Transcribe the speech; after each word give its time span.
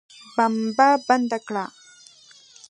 بمبه 0.35 0.87
بنده 1.07 1.37
کړه. 1.47 1.65